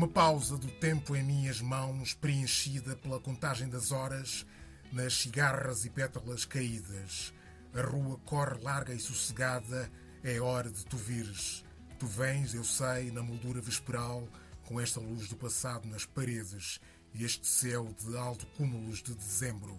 [0.00, 4.46] Uma pausa do tempo em minhas mãos, preenchida pela contagem das horas,
[4.90, 7.34] nas cigarras e pétalas caídas.
[7.74, 9.92] A rua corre larga e sossegada,
[10.24, 11.62] é hora de tu vires.
[11.98, 14.26] Tu vens, eu sei, na moldura vesperal,
[14.64, 16.80] com esta luz do passado nas paredes
[17.12, 19.78] e este céu de alto cúmulos de dezembro.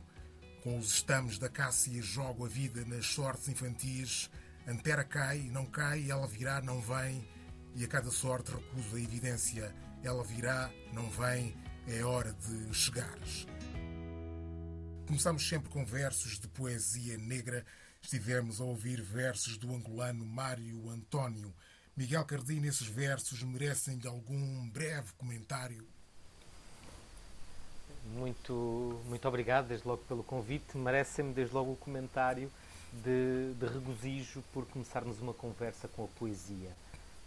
[0.61, 4.29] Com os estames da cássia jogo a vida nas sortes infantis.
[4.67, 7.27] Antera cai, não cai, ela virá, não vem,
[7.73, 9.73] e a cada sorte recuso a evidência.
[10.03, 11.55] Ela virá, não vem,
[11.87, 13.45] é hora de chegares.
[15.05, 17.65] Começamos sempre com versos de poesia negra.
[18.01, 21.53] Estivemos a ouvir versos do angolano Mário António.
[21.95, 25.85] Miguel Cardim, esses versos merecem-lhe algum breve comentário?
[28.15, 30.77] Muito, muito obrigado, desde logo, pelo convite.
[30.77, 32.51] Merecem-me, desde logo, o comentário
[32.91, 36.71] de, de regozijo por começarmos uma conversa com a poesia.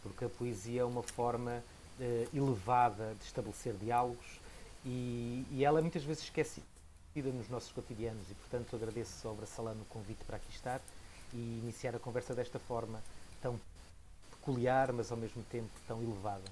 [0.02, 1.62] Porque a poesia é uma forma
[2.00, 4.40] eh, elevada de estabelecer diálogos
[4.84, 6.64] e, e ela é muitas vezes esquecida
[7.32, 10.80] nos nossos cotidianos e, portanto, agradeço ao Braçalano o convite para aqui estar
[11.32, 13.00] e iniciar a conversa desta forma
[13.40, 13.60] tão
[14.30, 16.44] peculiar, mas ao mesmo tempo tão elevada.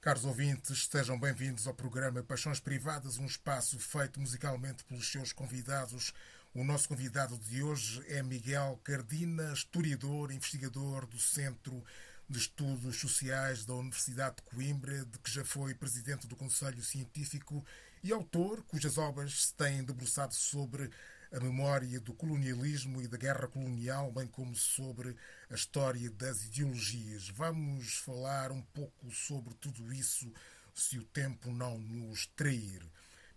[0.00, 6.12] Caros ouvintes, sejam bem-vindos ao programa Paixões Privadas, um espaço feito musicalmente pelos seus convidados.
[6.54, 11.84] O nosso convidado de hoje é Miguel Cardina, historiador, investigador do Centro
[12.32, 17.62] de Estudos Sociais da Universidade de Coimbra, de que já foi presidente do Conselho Científico
[18.02, 20.90] e autor, cujas obras se têm debruçado sobre
[21.30, 25.14] a memória do colonialismo e da guerra colonial, bem como sobre
[25.50, 27.28] a história das ideologias.
[27.28, 30.32] Vamos falar um pouco sobre tudo isso,
[30.74, 32.82] se o tempo não nos trair.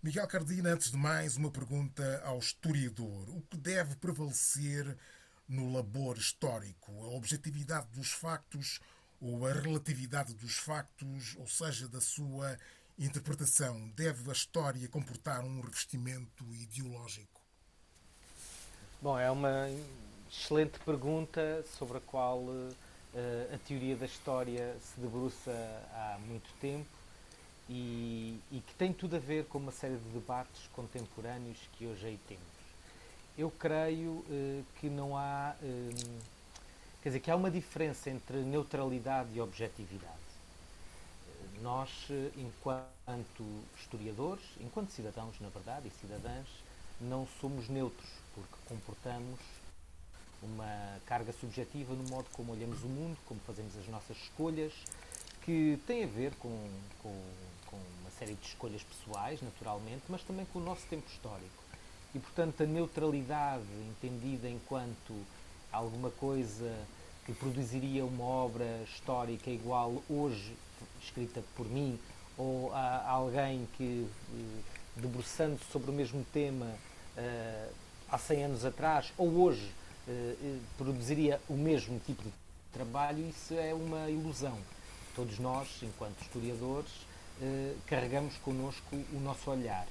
[0.01, 3.29] Miguel Cardina, antes de mais, uma pergunta ao historiador.
[3.29, 4.97] O que deve prevalecer
[5.47, 6.91] no labor histórico?
[7.03, 8.79] A objetividade dos factos
[9.21, 12.57] ou a relatividade dos factos, ou seja, da sua
[12.97, 13.89] interpretação?
[13.89, 17.41] Deve a história comportar um revestimento ideológico?
[19.01, 19.67] Bom, é uma
[20.31, 22.75] excelente pergunta sobre a qual uh,
[23.53, 25.51] a teoria da história se debruça
[25.93, 26.87] há muito tempo
[27.69, 32.05] e, e, que tem tudo a ver com uma série de debates contemporâneos que hoje
[32.05, 32.54] aí temos.
[33.37, 35.55] Eu creio uh, que não há.
[35.61, 36.19] Uh,
[37.01, 40.13] quer dizer, que há uma diferença entre neutralidade e objetividade.
[41.61, 41.89] Nós,
[42.35, 46.47] enquanto historiadores, enquanto cidadãos, na verdade, e cidadãs,
[46.99, 49.39] não somos neutros porque comportamos
[50.41, 54.73] uma carga subjetiva no modo como olhamos o mundo, como fazemos as nossas escolhas,
[55.43, 56.49] que tem a ver com,
[57.01, 57.23] com,
[57.67, 61.64] com, uma série de escolhas pessoais, naturalmente, mas também com o nosso tempo histórico.
[62.15, 65.13] E, portanto, a neutralidade entendida enquanto
[65.69, 66.73] alguma coisa
[67.25, 70.55] que produziria uma obra histórica igual hoje,
[71.03, 71.99] escrita por mim,
[72.37, 74.61] ou a alguém que, eh,
[74.95, 76.67] debruçando sobre o mesmo tema,
[77.17, 77.73] uh,
[78.09, 79.69] há 100 anos atrás ou hoje
[80.07, 82.31] uh, produziria o mesmo tipo de
[82.71, 84.57] trabalho, isso é uma ilusão.
[85.13, 86.91] Todos nós, enquanto historiadores,
[87.41, 89.85] uh, carregamos connosco o nosso olhar.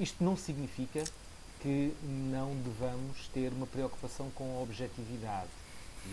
[0.00, 1.04] Isto não significa
[1.66, 5.48] que não devamos ter uma preocupação com a objetividade.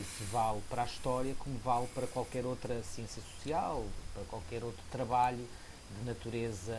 [0.02, 4.82] Isso vale para a história como vale para qualquer outra ciência social, para qualquer outro
[4.90, 5.48] trabalho
[5.96, 6.76] de natureza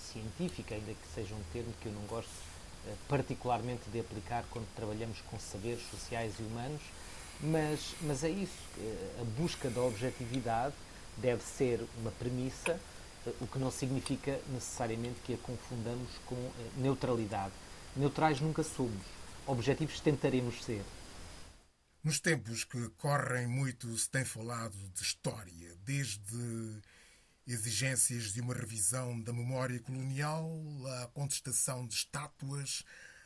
[0.00, 2.30] científica, ainda que seja um termo que eu não gosto
[2.86, 6.80] eh, particularmente de aplicar quando trabalhamos com saberes sociais e humanos,
[7.42, 10.74] mas, mas é isso, eh, a busca da objetividade
[11.18, 12.80] deve ser uma premissa,
[13.26, 16.36] eh, o que não significa necessariamente que a confundamos com
[16.78, 17.52] neutralidade.
[17.96, 19.06] Neutrais nunca somos,
[19.46, 20.84] objetivos tentaremos ser.
[22.02, 26.82] Nos tempos que correm muito se tem falado de história, desde
[27.46, 30.50] exigências de uma revisão da memória colonial,
[31.02, 32.82] a contestação de estátuas,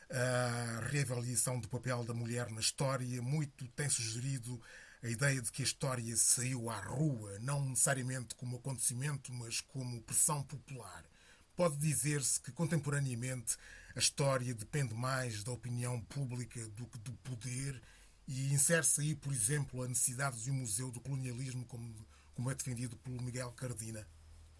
[0.09, 3.21] a reavaliação do papel da mulher na história.
[3.23, 4.61] Muito tem sugerido
[5.01, 10.01] a ideia de que a história saiu à rua, não necessariamente como acontecimento, mas como
[10.03, 11.03] pressão popular.
[11.55, 13.57] Pode dizer-se que, contemporaneamente,
[13.95, 17.81] a história depende mais da opinião pública do que do poder
[18.27, 21.93] e insere-se aí, por exemplo, a necessidade de um museu do colonialismo como
[22.39, 24.07] como é defendido pelo Miguel Cardina?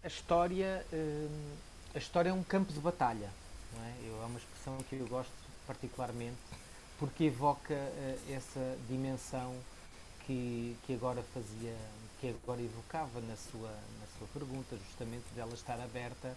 [0.04, 1.56] A história, hum,
[1.94, 3.30] a história é um campo de batalha.
[3.72, 4.22] Não é?
[4.22, 5.32] É uma expressão que eu gosto
[5.66, 6.36] particularmente
[6.98, 9.56] porque evoca uh, essa dimensão
[10.26, 11.74] que, que agora fazia,
[12.20, 16.36] que agora evocava na sua, na sua pergunta, justamente dela estar aberta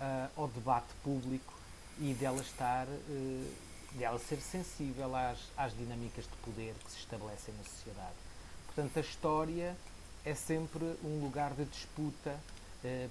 [0.00, 1.54] uh, ao debate público
[1.98, 3.54] e dela estar, uh,
[3.92, 8.16] dela ser sensível às, às dinâmicas de poder que se estabelecem na sociedade.
[8.66, 9.76] Portanto, a história
[10.24, 12.38] é sempre um lugar de disputa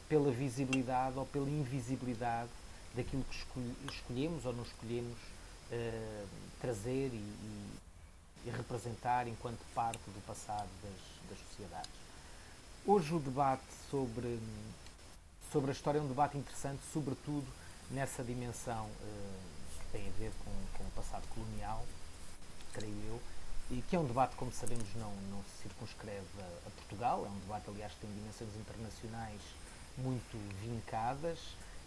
[0.07, 2.49] pela visibilidade ou pela invisibilidade
[2.95, 5.17] daquilo que escolhemos ou não escolhemos
[6.59, 7.69] trazer e, e,
[8.45, 11.91] e, representar enquanto parte do passado das, das sociedades.
[12.85, 14.39] Hoje o debate sobre,
[15.51, 17.45] sobre a história é um debate interessante, sobretudo
[17.91, 21.85] nessa dimensão uh, que tem a ver com, com o passado colonial,
[22.73, 23.21] creio eu,
[23.71, 27.29] e que é um debate, como sabemos, não, não se circunscreve a, a, Portugal, é
[27.29, 29.41] um debate, aliás, que tem dimensões internacionais
[29.97, 31.39] muito vincadas,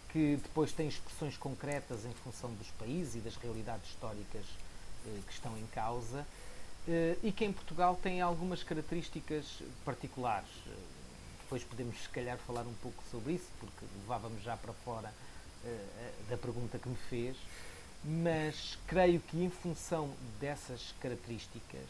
[0.09, 4.45] que depois tem expressões concretas em função dos países e das realidades históricas
[5.05, 6.25] eh, que estão em causa,
[6.87, 10.49] eh, e que em Portugal tem algumas características particulares.
[10.67, 10.71] Eh,
[11.43, 15.22] depois podemos, se calhar, falar um pouco sobre isso, porque levávamos já para fora eh,
[16.29, 17.37] da pergunta que me fez
[18.03, 21.87] mas creio que em função dessas características,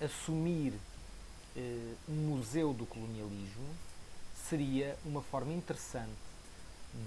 [0.00, 0.74] assumir
[1.56, 3.66] eh, um museu do colonialismo
[4.48, 6.12] seria uma forma interessante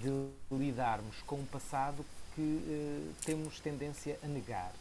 [0.01, 4.73] de lidarmos com um passado que eh, temos tendência a negar.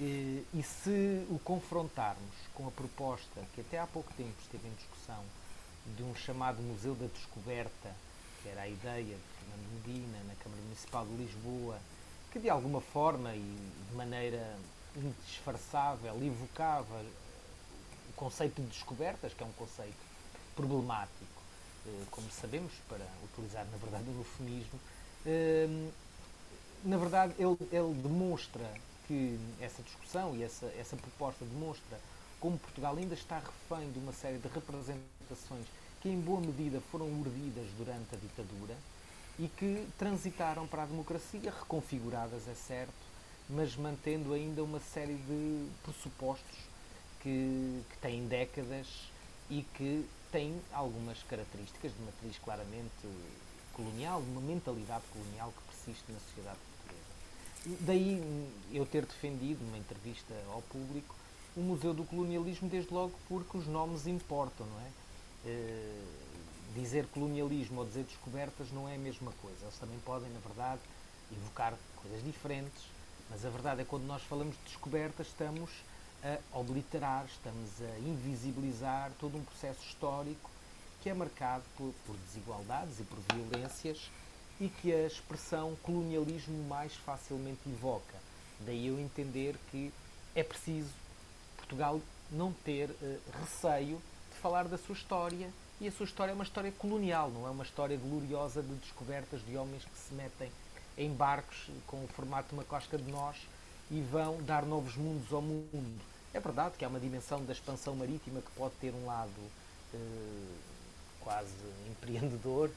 [0.00, 4.74] Eh, e se o confrontarmos com a proposta que até há pouco tempo esteve em
[4.74, 5.24] discussão
[5.96, 7.92] de um chamado Museu da Descoberta,
[8.42, 11.78] que era a ideia de Fernando Medina na Câmara Municipal de Lisboa,
[12.30, 13.56] que de alguma forma e
[13.88, 14.56] de maneira
[14.96, 17.02] indisfarçável evocava
[18.08, 19.98] o conceito de descobertas, que é um conceito
[20.54, 21.42] problemático,
[21.86, 24.78] eh, como sabemos, para utilizar na verdade o eufemismo,
[25.26, 25.88] eh,
[26.84, 28.68] na verdade ele, ele demonstra
[29.06, 31.98] que essa discussão e essa, essa proposta demonstra
[32.38, 35.66] como Portugal ainda está refém de uma série de representações
[36.00, 38.74] que em boa medida foram urdidas durante a ditadura
[39.40, 42.92] e que transitaram para a democracia, reconfiguradas, é certo,
[43.48, 46.58] mas mantendo ainda uma série de pressupostos
[47.22, 48.86] que, que têm décadas
[49.48, 52.90] e que têm algumas características de matriz claramente
[53.72, 57.80] colonial, uma mentalidade colonial que persiste na sociedade portuguesa.
[57.80, 58.22] Daí
[58.74, 61.16] eu ter defendido, numa entrevista ao público,
[61.56, 64.90] o Museu do Colonialismo, desde logo porque os nomes importam, não é?
[65.46, 66.02] Eh,
[66.74, 69.58] dizer colonialismo ou dizer descobertas não é a mesma coisa.
[69.62, 70.80] Eles também podem, na verdade,
[71.32, 72.84] evocar coisas diferentes,
[73.28, 75.70] mas a verdade é que quando nós falamos de descobertas estamos
[76.22, 80.50] a obliterar, estamos a invisibilizar todo um processo histórico
[81.02, 84.10] que é marcado por, por desigualdades e por violências
[84.60, 88.18] e que a expressão colonialismo mais facilmente evoca.
[88.60, 89.90] Daí eu entender que
[90.34, 90.90] é preciso
[91.56, 92.00] Portugal
[92.30, 94.00] não ter uh, receio
[94.30, 97.50] de falar da sua história e a sua história é uma história colonial, não é
[97.50, 100.52] uma história gloriosa de descobertas de homens que se metem
[100.98, 103.36] em barcos com o formato de uma cosca de nós
[103.90, 106.00] e vão dar novos mundos ao mundo.
[106.34, 109.30] É verdade que há uma dimensão da expansão marítima que pode ter um lado
[109.94, 109.98] eh,
[111.20, 111.54] quase
[111.90, 112.70] empreendedor,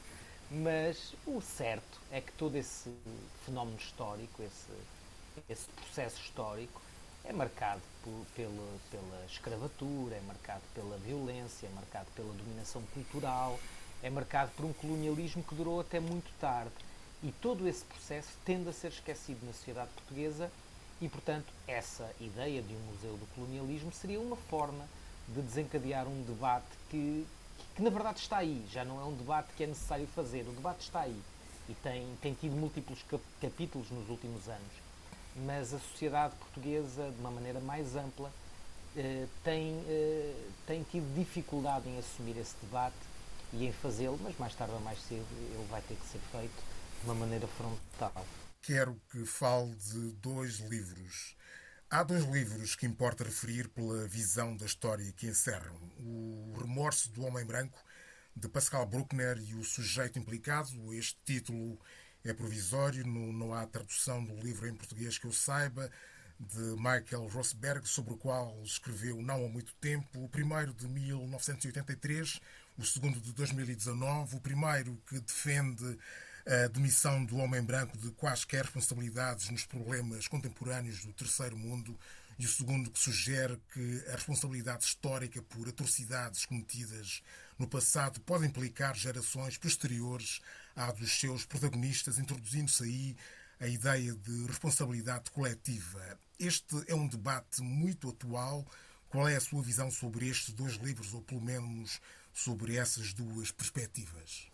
[0.50, 2.90] mas o certo é que todo esse
[3.46, 4.72] fenómeno histórico, esse,
[5.50, 6.82] esse processo histórico,
[7.26, 13.60] é marcado por, pela, pela escravatura, é marcado pela violência, é marcado pela dominação cultural,
[14.02, 16.72] é marcado por um colonialismo que durou até muito tarde.
[17.24, 20.52] E todo esse processo tende a ser esquecido na sociedade portuguesa
[21.00, 24.86] e, portanto, essa ideia de um museu do colonialismo seria uma forma
[25.30, 27.26] de desencadear um debate que,
[27.58, 30.42] que, que na verdade está aí, já não é um debate que é necessário fazer,
[30.42, 31.18] o debate está aí
[31.70, 33.06] e tem, tem tido múltiplos
[33.40, 34.83] capítulos nos últimos anos
[35.36, 38.32] mas a sociedade portuguesa, de uma maneira mais ampla,
[38.96, 40.36] eh, tem, eh,
[40.68, 42.96] tem tido dificuldade em assumir esse debate
[43.52, 46.64] e em fazê-lo, mas mais tarde ou mais cedo ele vai ter que ser feito
[47.02, 48.26] de uma maneira frontal.
[48.62, 51.36] Quero que fale de dois livros.
[51.90, 57.24] Há dois livros que importa referir pela visão da história que encerram: O Remorso do
[57.24, 57.78] Homem Branco,
[58.36, 60.94] de Pascal Bruckner, e O Sujeito Implicado.
[60.94, 61.80] Este título
[62.24, 65.90] é provisório, não, não há tradução do livro em português que eu saiba,
[66.40, 72.40] de Michael Rosberg, sobre o qual escreveu não há muito tempo, o primeiro de 1983,
[72.78, 75.98] o segundo de 2019, o primeiro que defende
[76.46, 81.98] a demissão do homem branco de quaisquer responsabilidades nos problemas contemporâneos do terceiro mundo
[82.38, 87.22] e o segundo que sugere que a responsabilidade histórica por atrocidades cometidas
[87.58, 90.42] no passado pode implicar gerações posteriores
[90.76, 93.18] à dos seus protagonistas, introduzindo-se aí
[93.60, 96.18] a ideia de responsabilidade coletiva.
[96.40, 98.66] Este é um debate muito atual.
[99.10, 102.02] Qual é a sua visão sobre estes dois livros, ou pelo menos
[102.34, 104.48] sobre essas duas perspectivas?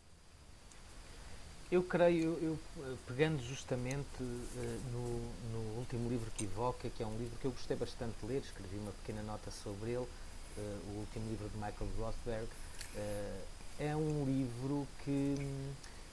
[1.71, 2.59] Eu creio, eu,
[3.07, 5.19] pegando justamente uh, no,
[5.51, 8.41] no, último livro que evoca, que é um livro que eu gostei bastante de ler,
[8.41, 13.41] escrevi uma pequena nota sobre ele, uh, o último livro de Michael Rothberg, uh,
[13.77, 15.35] é um livro que,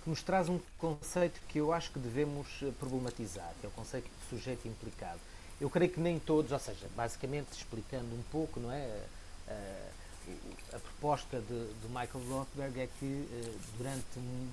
[0.07, 2.47] que, nos traz um conceito que eu acho que devemos
[2.79, 5.19] problematizar, que é o conceito de sujeito implicado.
[5.61, 9.05] Eu creio que nem todos, ou seja, basicamente explicando um pouco, não é?
[9.49, 13.29] A, a proposta de, de, Michael Rothberg é que
[13.77, 14.49] durante um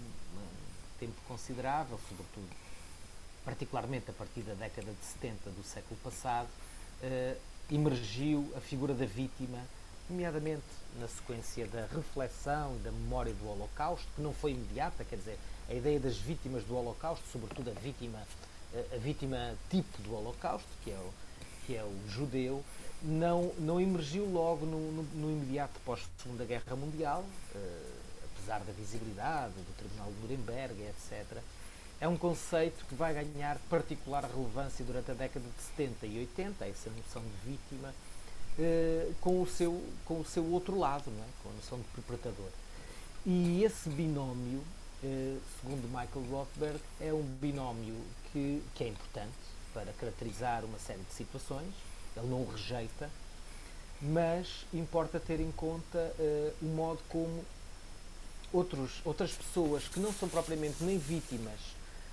[0.99, 2.47] tempo considerável, sobretudo
[3.45, 6.47] particularmente a partir da década de 70 do século passado,
[7.69, 9.59] emergiu a figura da vítima
[10.09, 10.63] nomeadamente
[10.99, 15.37] na sequência da reflexão e da memória do Holocausto, que não foi imediata, quer dizer,
[15.69, 18.19] a ideia das vítimas do Holocausto, sobretudo a vítima,
[18.93, 21.13] a vítima tipo do Holocausto, que é o,
[21.65, 22.63] que é o judeu,
[23.01, 27.21] não, não emergiu logo no, no, no imediato pós-Segunda Guerra Mundial,
[27.55, 31.41] uh, apesar da visibilidade do Tribunal de Nuremberg, etc.
[31.99, 36.65] É um conceito que vai ganhar particular relevância durante a década de 70 e 80,
[36.65, 37.93] essa noção de vítima,
[38.59, 41.27] eh, com, o seu, com o seu outro lado, não é?
[41.41, 42.49] com a noção de interpretador.
[43.25, 44.59] E esse binómio,
[45.03, 47.95] uh, segundo Michael Rothberg, é um binómio
[48.31, 49.31] que, que é importante
[49.73, 51.73] para caracterizar uma série de situações,
[52.15, 53.09] ele não o rejeita,
[54.01, 57.43] mas importa ter em conta uh, o modo como
[58.51, 61.59] outros, outras pessoas que não são propriamente nem vítimas,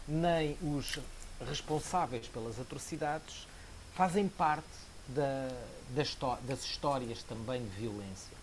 [0.09, 0.99] nem os
[1.47, 3.47] responsáveis pelas atrocidades,
[3.95, 5.49] fazem parte da,
[5.91, 8.41] das, das histórias também de violência.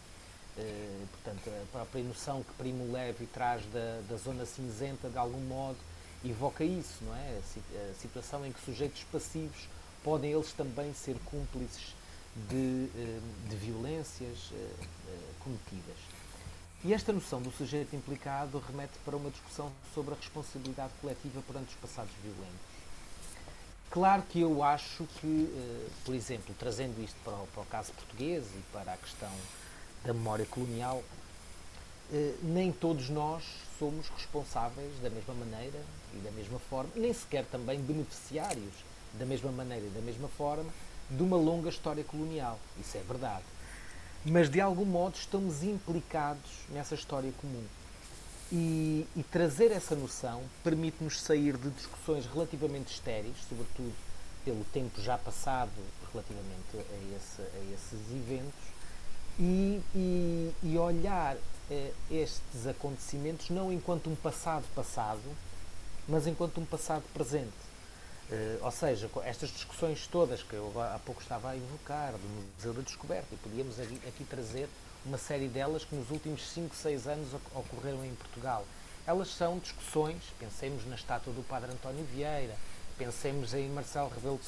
[0.57, 5.39] Uh, portanto, a própria noção que Primo Levi traz da, da zona cinzenta, de algum
[5.41, 5.77] modo,
[6.25, 7.39] evoca isso, não é?
[7.39, 9.67] A, situação em que sujeitos passivos
[10.03, 11.95] podem eles também ser cúmplices
[12.49, 15.97] de, uh, de violências uh, cometidas.
[16.83, 21.69] E esta noção do sujeito implicado remete para uma discussão sobre a responsabilidade coletiva perante
[21.69, 22.76] os passados violentos.
[23.89, 27.93] Claro que eu acho que, eh, por exemplo, trazendo isto para o, para o caso
[27.93, 29.31] português e para a questão
[30.03, 31.01] da memória colonial,
[32.11, 33.43] eh, nem todos nós
[33.79, 35.79] somos responsáveis da mesma maneira
[36.13, 38.73] e da mesma forma, nem sequer também beneficiários
[39.13, 40.69] da mesma maneira e da mesma forma
[41.09, 42.59] de uma longa história colonial.
[42.79, 43.45] Isso é verdade.
[44.25, 47.63] Mas de algum modo estamos implicados nessa história comum.
[48.51, 53.93] E, e trazer essa noção permite-nos sair de discussões relativamente estéreis, sobretudo
[54.45, 55.71] pelo tempo já passado
[56.13, 58.77] relativamente a, esse, a esses eventos,
[59.37, 61.35] e, e, e olhar
[61.69, 65.21] eh, estes acontecimentos não enquanto um passado passado,
[66.07, 67.51] mas enquanto um passado presente.
[68.31, 72.73] Eh, ou seja, estas discussões todas que eu há pouco estava a evocar, do Museu
[72.73, 74.69] da Descoberta, e podíamos aqui, aqui trazer
[75.05, 78.65] uma série delas que nos últimos 5, 6 anos ocorreram em Portugal.
[79.05, 82.55] Elas são discussões, pensemos na estátua do Padre António Vieira,
[82.97, 84.45] pensemos em Marcelo Rebelo de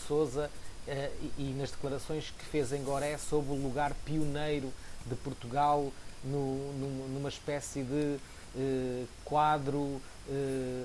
[0.48, 0.50] uh,
[0.88, 4.74] e, e, nas declarações que fez em Goré sobre o lugar pioneiro
[5.06, 5.91] de Portugal
[6.24, 8.20] no, no, numa espécie de
[8.56, 10.01] uh, quadro uh,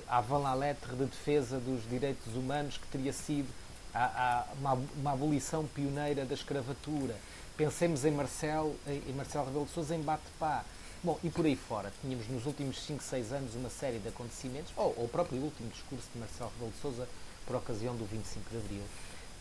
[0.07, 3.49] avant la lettre de defesa dos direitos humanos que teria sido
[3.93, 7.17] a, a, uma, uma abolição pioneira da escravatura.
[7.57, 10.65] Pensemos em Marcelo, em Marcelo Rebelo de Sousa em Bate-Pá.
[11.05, 14.73] Bom, e por aí fora, tínhamos nos últimos 5, 6 anos uma série de acontecimentos,
[14.77, 17.09] ou, ou o próprio último discurso de Marcelo Rebelo de Sousa
[17.47, 18.83] por ocasião do 25 de Abril,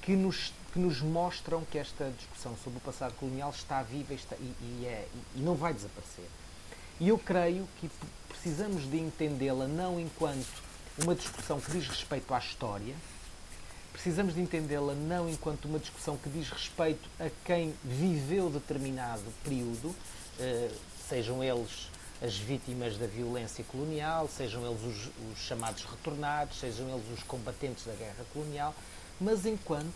[0.02, 4.16] que nos, que nos mostram que esta discussão sobre o passado colonial está viva e,
[4.16, 6.26] está, e, e, é, e não vai desaparecer.
[7.00, 7.90] E eu creio que
[8.30, 10.62] precisamos de entendê-la não enquanto
[11.02, 12.96] uma discussão que diz respeito à história,
[13.94, 19.96] precisamos de entendê-la não enquanto uma discussão que diz respeito a quem viveu determinado período,
[20.40, 20.72] eh,
[21.08, 21.90] sejam eles
[22.22, 27.86] as vítimas da violência colonial, sejam eles os, os, chamados retornados, sejam eles os combatentes
[27.86, 28.74] da guerra colonial,
[29.22, 29.94] mas enquanto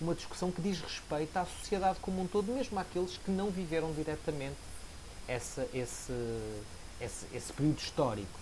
[0.00, 3.92] uma discussão que diz respeito à sociedade como um todo, mesmo àqueles que não viveram
[3.92, 4.56] diretamente
[5.26, 6.12] essa, esse,
[7.00, 8.40] esse, esse período histórico.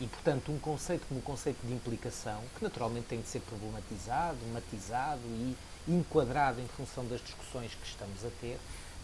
[0.00, 4.38] E, portanto, um conceito como o conceito de implicação, que naturalmente tem de ser problematizado,
[4.52, 5.56] matizado e
[5.86, 8.58] enquadrado em função das discussões que estamos a ter,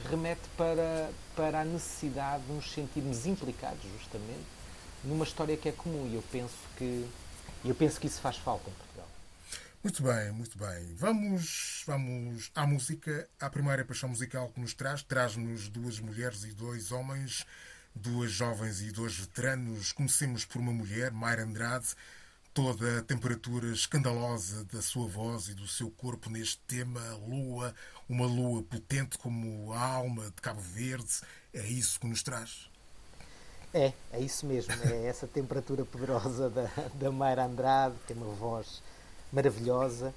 [0.09, 4.47] remete para, para a necessidade de nos sentirmos implicados, justamente,
[5.05, 6.09] numa história que é comum.
[6.11, 7.09] E eu penso que,
[7.65, 9.09] eu penso que isso faz falta em Portugal.
[9.83, 10.95] Muito bem, muito bem.
[10.97, 15.03] Vamos, vamos à música, à primeira paixão musical que nos traz.
[15.03, 17.47] Traz-nos duas mulheres e dois homens
[17.99, 19.93] duas jovens e dois veteranos.
[19.93, 21.89] Comecemos por uma mulher, Mayra Andrade,
[22.55, 27.75] toda a temperatura escandalosa da sua voz e do seu corpo neste tema, lua,
[28.09, 31.21] uma lua potente como a alma de Cabo Verde.
[31.53, 32.69] É isso que nos traz?
[33.73, 34.73] É, é isso mesmo.
[34.85, 38.83] É essa temperatura poderosa da, da Mayra Andrade, tem uma voz
[39.33, 40.15] maravilhosa.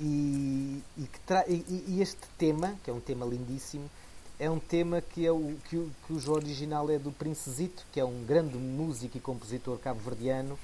[0.00, 1.08] E, e,
[1.48, 3.90] e, e este tema, que é um tema lindíssimo,
[4.38, 8.04] é um tema que, é o, que, o, original é do Prince Zito, que é
[8.04, 10.58] um grande músico e compositor cabo-verdiano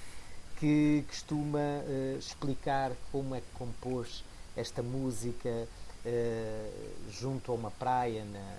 [0.56, 4.24] que costuma uh, explicar como é que compôs
[4.56, 8.56] esta música uh, junto a uma praia na,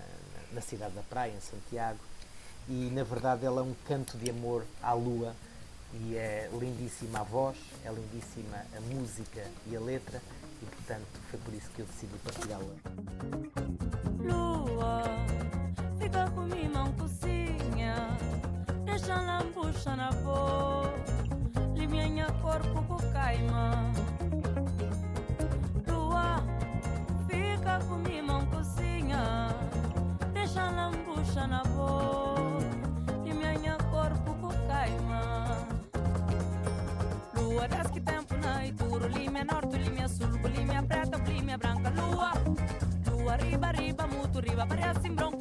[0.52, 2.00] na cidade da praia, em Santiago.
[2.68, 5.34] E na verdade ela é um canto de amor à lua
[5.94, 10.22] e é lindíssima a voz, é lindíssima a música e a letra
[10.66, 12.76] e portanto foi por isso que eu decidi partilhá-la.
[14.20, 15.04] Lua,
[16.00, 17.96] fica comigo, não cozinha,
[18.86, 20.94] deixa a lambucha na boca,
[21.76, 23.92] limpinha corpo com caima.
[25.88, 26.44] Lua,
[27.28, 29.50] fica comigo, não cozinha,
[30.34, 32.66] deixa a lambucha na boca,
[33.24, 35.46] limpinha corpo com caima.
[37.36, 38.00] Lua, desce que
[38.66, 42.32] mai turu Limea nortul, limea sul, limea preată, limea branca Lua,
[43.10, 45.35] lua, riba, riba, mutu, riba, părea simbron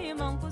[0.00, 0.49] fica comigo,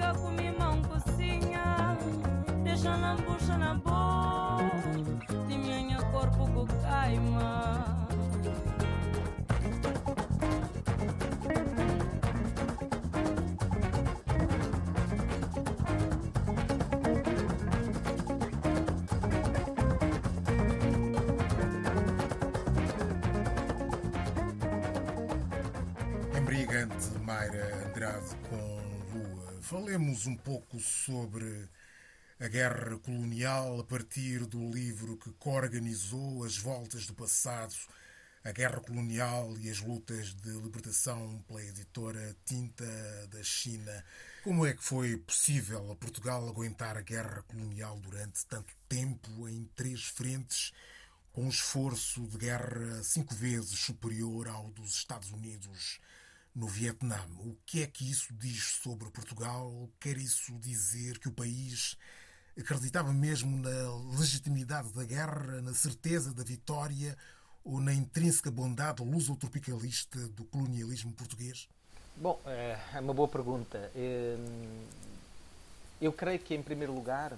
[0.00, 1.96] fica comigo, não cozinha,
[2.64, 4.70] deixa a lambucha na boca,
[5.50, 7.99] e minha corpo com caima.
[29.70, 31.68] Falemos um pouco sobre
[32.40, 37.76] a guerra colonial a partir do livro que coorganizou as voltas do passado,
[38.42, 42.84] a guerra colonial e as lutas de libertação pela editora Tinta
[43.28, 44.04] da China.
[44.42, 49.70] Como é que foi possível a Portugal aguentar a guerra colonial durante tanto tempo em
[49.76, 50.72] três frentes?
[51.32, 56.00] com um esforço de guerra cinco vezes superior ao dos Estados Unidos
[56.54, 57.18] no Vietnã.
[57.38, 59.88] O que é que isso diz sobre Portugal?
[60.00, 61.96] Quer isso dizer que o país
[62.58, 67.16] acreditava mesmo na legitimidade da guerra, na certeza da vitória
[67.64, 71.68] ou na intrínseca bondade luso-tropicalista do colonialismo português?
[72.16, 73.90] Bom, é uma boa pergunta.
[76.00, 77.36] Eu creio que, em primeiro lugar,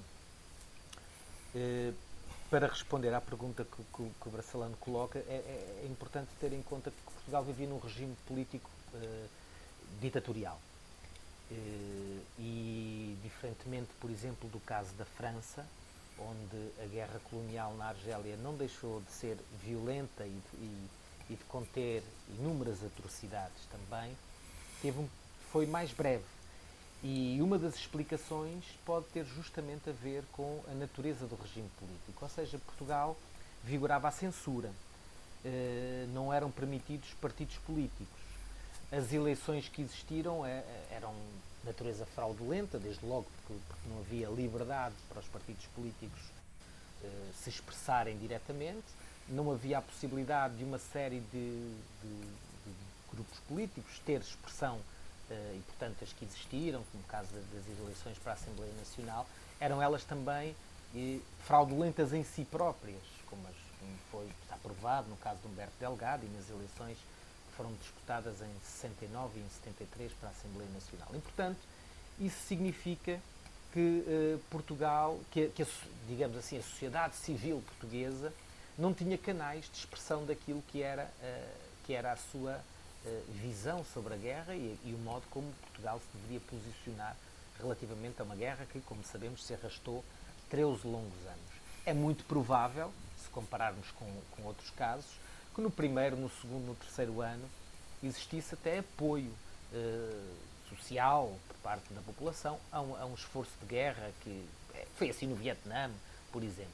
[2.50, 7.12] para responder à pergunta que, o Bracelano coloca, é, é, importante ter em conta que
[7.12, 9.26] Portugal vivia num regime político eh,
[10.00, 10.60] ditatorial.
[11.50, 15.66] Eh, e, diferentemente, por exemplo, do caso da França,
[16.18, 20.88] onde a guerra colonial na Argélia não deixou de ser violenta e de, e,
[21.30, 22.02] e de conter
[22.38, 24.16] inúmeras atrocidades também,
[24.80, 25.08] teve um,
[25.50, 26.24] foi mais breve.
[27.02, 32.24] E uma das explicações pode ter justamente a ver com a natureza do regime político.
[32.24, 33.16] Ou seja, Portugal
[33.64, 34.70] vigorava a censura.
[36.14, 38.06] Não eram permitidos partidos políticos.
[38.92, 40.44] As eleições que existiram
[40.90, 41.14] eram
[41.60, 46.20] de natureza fraudulenta, desde logo porque, não havia liberdade para os partidos políticos
[47.42, 48.84] se expressarem diretamente.
[49.28, 52.20] não havia a possibilidade de uma série de, de,
[52.64, 52.74] de
[53.10, 54.78] grupos políticos ter expressão
[55.30, 59.26] e, portanto, as que existiram, como o caso das eleições para a Assembleia Nacional,
[59.58, 60.54] eram elas também
[61.46, 63.00] fraudulentas em si próprias,
[63.30, 66.98] como, como foi está provado no caso de Humberto Delgado e nas eleições
[67.62, 71.08] foram disputadas em 69 e em 73 para a Assembleia Nacional.
[71.14, 71.58] E, portanto,
[72.18, 73.20] isso significa
[73.72, 75.66] que uh, Portugal, que, que a,
[76.08, 78.32] digamos assim, a sociedade civil portuguesa
[78.76, 82.56] não tinha canais de expressão daquilo que era, uh, que era a sua
[83.04, 87.16] uh, visão sobre a guerra e, e, o modo como Portugal se deveria posicionar
[87.60, 90.04] relativamente a uma guerra que, como sabemos, se arrastou
[90.50, 91.52] 13 longos anos.
[91.86, 95.22] É muito provável, se compararmos com, com outros casos,
[95.54, 97.44] que no primeiro, no segundo, no terceiro ano
[98.02, 99.32] existisse até apoio
[100.68, 105.10] social por parte da população a um, a um esforço de guerra que é, foi
[105.10, 105.90] assim no Vietnã,
[106.30, 106.70] por exemplo,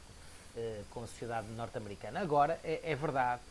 [0.57, 2.21] eh, com a sociedade norte-americana.
[2.21, 3.43] Agora, é, é, verdade,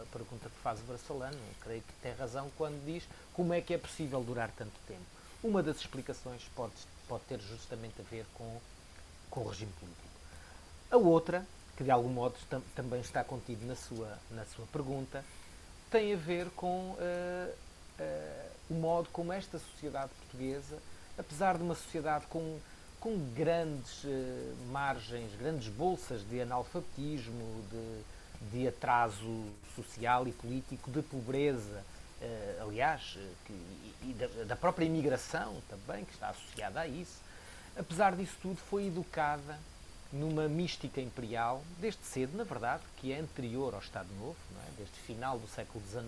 [0.00, 3.74] a pergunta que faz o Barcelona, creio que tem razão quando diz como é que
[3.74, 5.04] é possível durar tanto tempo.
[5.42, 6.74] Uma das explicações pode,
[7.08, 8.60] pode ter justamente a ver com,
[9.30, 10.08] com o regime político.
[10.90, 11.46] A outra,
[11.82, 15.24] que de algum modo tam, também está contido na sua, na sua pergunta,
[15.90, 20.78] tem a ver com uh, uh, o modo como esta sociedade portuguesa,
[21.18, 22.58] apesar de uma sociedade com,
[23.00, 31.02] com grandes uh, margens, grandes bolsas de analfabetismo, de, de atraso social e político, de
[31.02, 31.84] pobreza,
[32.60, 37.20] aliás, que, e da, da, própria imigração também, que está associada a isso,
[37.76, 39.58] apesar disso tudo, foi educada
[40.12, 44.70] numa mística imperial, desde cedo, na verdade, que é anterior ao Estado Novo, é?
[44.76, 46.04] desde o final do século XIX,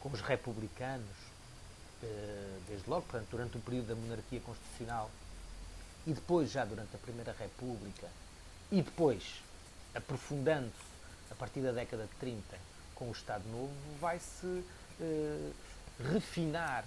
[0.00, 1.16] com os republicanos,
[2.02, 5.10] eh, desde logo, portanto, durante o período da monarquia constitucional
[6.06, 8.08] e depois já durante a Primeira República
[8.70, 9.42] e depois
[9.94, 10.84] aprofundando-se
[11.30, 12.58] a partir da década de 30
[12.94, 14.62] com o Estado Novo, vai-se
[15.00, 15.50] eh,
[16.12, 16.84] refinar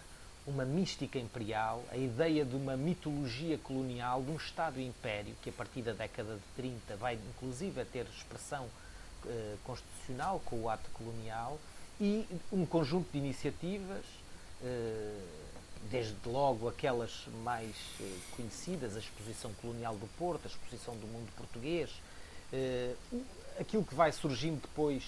[0.48, 5.82] uma mística imperial, a ideia de uma mitologia colonial, de um Estado-império, que a partir
[5.82, 8.66] da década de 30 vai inclusive a ter expressão
[9.26, 11.60] eh, constitucional com o ato colonial,
[12.00, 14.06] e um conjunto de iniciativas
[14.64, 15.20] eh,
[15.90, 18.04] desde logo aquelas mais eh,
[18.36, 21.90] conhecidas, a Exposição Colonial do Porto, a Exposição do Mundo Português,
[22.52, 22.94] eh,
[23.60, 25.04] aquilo que vai surgindo depois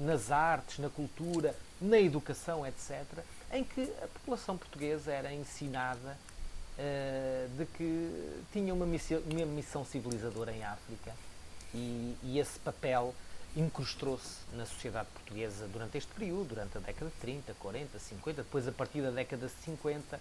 [0.00, 3.04] nas artes, na cultura, na educação, etc.,
[3.52, 6.16] em que a população portuguesa era ensinada
[7.56, 11.12] de que tinha uma missão, uma missão civilizadora em África.
[11.74, 13.12] E, e esse papel
[13.56, 18.68] incrustou-se na sociedade portuguesa durante este período, durante a década de 30, 40, 50, depois
[18.68, 20.20] a partir da década de 50,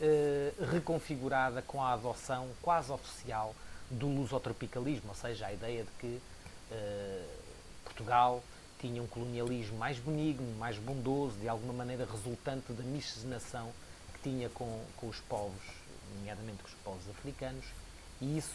[0.00, 3.54] eh, reconfigurada com a adoção quase oficial
[3.90, 6.20] do lusotropicalismo, ou seja, a ideia de que
[6.70, 7.24] eh,
[7.84, 8.42] Portugal
[8.80, 13.72] tinha um colonialismo mais benigno, mais bondoso, de alguma maneira resultante da miscigenação
[14.14, 15.62] que tinha com, com os povos,
[16.16, 17.64] nomeadamente com os povos africanos,
[18.20, 18.54] e isso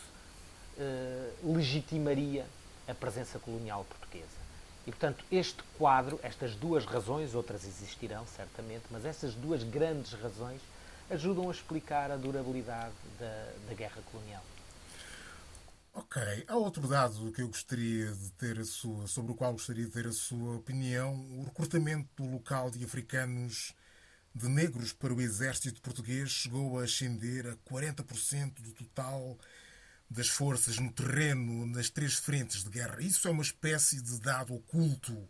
[0.78, 2.46] eh, legitimaria
[2.88, 4.42] a presença colonial portuguesa.
[4.86, 10.62] E, portanto, este quadro, estas duas razões, outras existirão certamente, mas essas duas grandes razões
[11.10, 14.44] ajudam a explicar a durabilidade da, da guerra colonial.
[15.94, 16.46] Ok.
[16.48, 19.92] Há outro dado que eu gostaria de ter a sua, sobre o qual gostaria de
[19.92, 23.74] ter a sua opinião: o recrutamento local de africanos
[24.34, 29.38] de negros para o exército português chegou a ascender a 40% do total
[30.10, 33.02] das forças no terreno nas três frentes de guerra.
[33.02, 35.28] Isso é uma espécie de dado oculto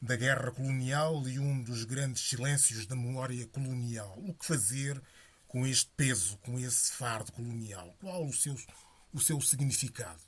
[0.00, 4.14] da guerra colonial e um dos grandes silêncios da memória colonial.
[4.18, 5.00] O que fazer
[5.48, 7.94] com este peso, com esse fardo colonial?
[8.00, 8.54] Qual o seu,
[9.14, 10.18] o seu significado?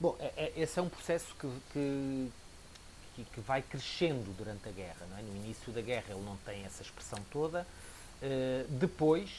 [0.00, 5.06] Bom, é, é, esse é um processo que, que, que, vai crescendo durante a guerra.
[5.10, 5.22] Não é?
[5.22, 7.66] No início da guerra ele não tem essa expressão toda.
[8.22, 9.30] Uh, depois,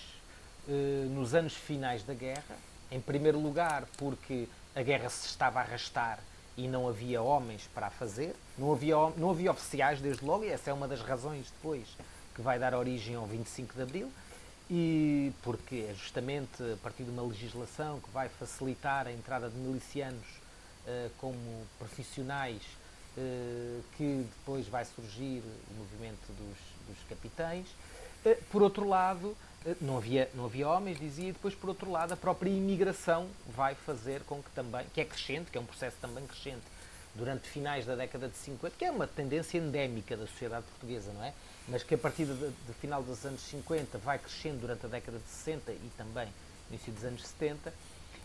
[0.68, 2.56] uh, nos anos finais da guerra,
[2.92, 6.20] em primeiro lugar, porque a guerra se estava a arrastar
[6.56, 10.50] e não havia homens para a fazer, não havia, não havia oficiais desde logo, e
[10.50, 11.88] essa é uma das razões depois
[12.36, 14.12] que vai dar origem ao 25 de Abril,
[14.74, 19.58] e porque é justamente a partir de uma legislação que vai facilitar a entrada de
[19.58, 20.26] milicianos
[20.88, 22.62] uh, como profissionais,
[23.18, 26.58] uh, que depois vai surgir o movimento dos,
[26.88, 27.68] dos capitães.
[28.26, 29.36] Uh, por outro lado,
[29.82, 33.76] não havia, não havia homens, dizia, e depois, por outro lado, a própria imigração vai
[33.76, 36.64] fazer com que também, que é crescente, que é um processo também crescente,
[37.16, 41.24] durante finais da década de 50, que é uma tendência endémica da sociedade portuguesa, não
[41.24, 41.34] é?
[41.68, 45.28] Mas que a partir do final dos anos 50 vai crescendo durante a década de
[45.28, 47.74] 60 e também no início dos anos 70,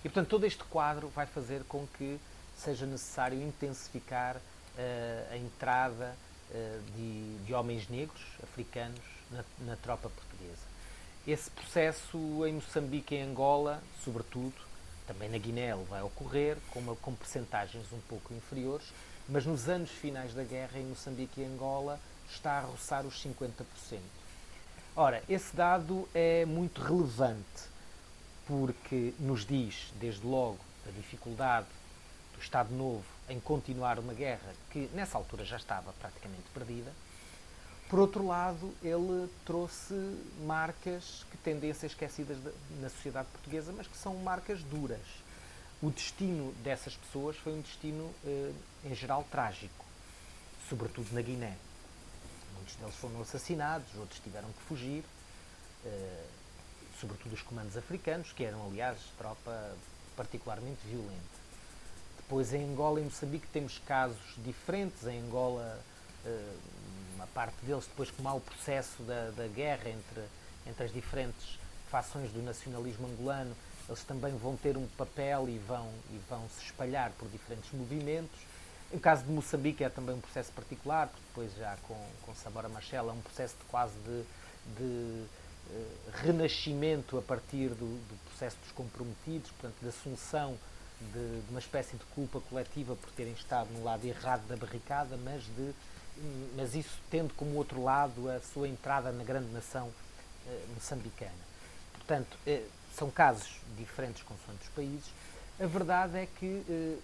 [0.00, 2.18] e portanto todo este quadro vai fazer com que
[2.56, 6.16] seja necessário intensificar uh, a entrada
[6.50, 10.62] uh, de, de, homens negros, africanos, na, na, tropa portuguesa.
[11.26, 14.54] Esse processo em Moçambique e Angola, sobretudo,
[15.06, 18.86] também na Guiné vai ocorrer, com, uma, com percentagens um pouco inferiores,
[19.28, 23.64] mas nos anos finais da guerra em Moçambique e Angola está a roçar os 50%.
[24.94, 27.76] Ora, esse dado é muito relevante
[28.46, 31.66] porque nos diz, desde logo, a dificuldade
[32.34, 36.92] do Estado Novo em continuar uma guerra que nessa altura já estava praticamente perdida.
[37.88, 39.94] Por outro lado, ele trouxe
[40.44, 42.36] marcas que tendem a ser esquecidas
[42.80, 45.06] na sociedade portuguesa, mas que são marcas duras.
[45.80, 48.52] O destino dessas pessoas foi um destino, eh,
[48.84, 49.84] em geral, trágico,
[50.68, 51.56] sobretudo na Guiné.
[52.56, 55.04] Muitos deles foram assassinados, outros tiveram que fugir,
[55.84, 56.24] eh,
[57.00, 59.76] sobretudo os comandos africanos, que eram, aliás, tropa
[60.16, 61.36] particularmente violenta.
[62.16, 65.06] Depois, em Angola e Moçambique, temos casos diferentes.
[65.06, 65.80] Em Angola,
[66.24, 66.56] eh,
[67.16, 70.22] uma parte deles, depois como há o processo da, da guerra entre,
[70.66, 71.58] entre as diferentes
[71.90, 73.56] fações do nacionalismo angolano,
[73.88, 78.38] eles também vão ter um papel e vão, e vão se espalhar por diferentes movimentos.
[78.92, 82.68] Em caso de Moçambique é também um processo particular, porque depois já com, com Sabora
[82.68, 84.24] Machel é um processo de quase de,
[84.76, 85.86] de uh,
[86.22, 90.56] renascimento a partir do, do, processo dos comprometidos, portanto, de assunção
[91.00, 95.16] de, de, uma espécie de culpa coletiva por terem estado no lado errado da barricada,
[95.16, 95.72] mas, de,
[96.56, 101.32] mas isso tendo como outro lado a sua entrada na grande nação uh, moçambicana.
[101.94, 105.10] Portanto, uh, são casos diferentes consoante os países.
[105.60, 107.02] A verdade é que uh,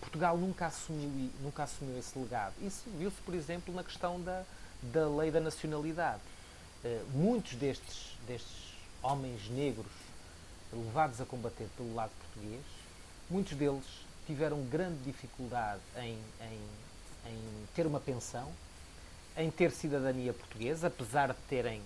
[0.00, 2.54] Portugal nunca assumiu, nunca assumiu esse legado.
[2.60, 4.44] Isso viu-se, por exemplo, na questão da,
[4.82, 6.20] da lei da nacionalidade.
[7.14, 9.92] muitos destes, destes homens negros
[10.72, 12.62] levados a combater pelo lado português
[13.32, 13.84] Muitos deles
[14.26, 16.60] tiveram grande dificuldade em, em,
[17.26, 18.50] em ter uma pensão,
[19.36, 21.82] em ter cidadania portuguesa, apesar de terem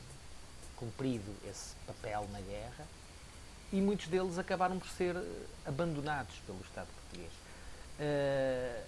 [0.77, 2.87] cumprido esse papel na guerra,
[3.73, 5.17] e muitos deles acabaram por ser
[5.65, 7.33] abandonados pelo Estado português.
[7.99, 8.85] Uh,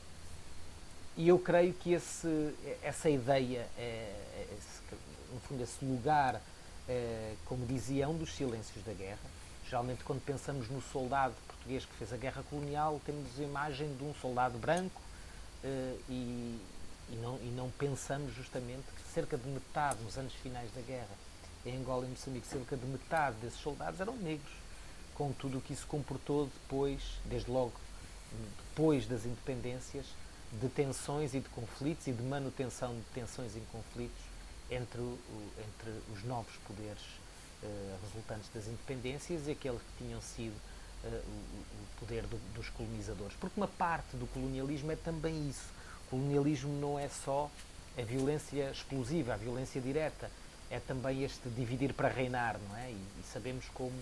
[1.16, 4.80] e eu creio que esse, essa ideia, é, esse,
[5.32, 6.40] no fundo, esse lugar,
[7.44, 9.18] como dizia, um dos silêncios da guerra.
[9.66, 14.04] Geralmente, quando pensamos no soldado português que fez a guerra colonial, temos a imagem de
[14.04, 15.02] um soldado branco
[15.64, 16.58] uh, e,
[17.10, 21.16] e, não, e não pensamos justamente que cerca de metade, nos anos finais da guerra,
[21.64, 24.52] em Angola e Moçambique, cerca de metade desses soldados eram negros,
[25.14, 27.72] com tudo o que isso comportou depois, desde logo
[28.70, 30.06] depois das independências,
[30.52, 34.22] de tensões e de conflitos e de manutenção de tensões e conflitos
[34.70, 35.18] entre, o,
[35.58, 37.02] entre os novos poderes
[37.62, 40.54] uh, resultantes das independências e aqueles que tinham sido
[41.04, 43.34] uh, o, poder do, dos colonizadores.
[43.40, 45.66] Porque uma parte do colonialismo é também isso.
[46.06, 47.50] O colonialismo não é só
[47.98, 50.30] a violência explosiva, a violência direta,
[50.70, 52.90] é também este dividir para reinar, não é?
[52.90, 54.00] E, e sabemos como,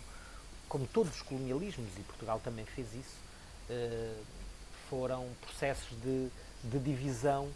[0.68, 3.16] como todos os colonialismos, e Portugal também fez isso,
[3.70, 4.24] uh,
[4.90, 6.28] foram processos de,
[6.64, 7.50] de divisão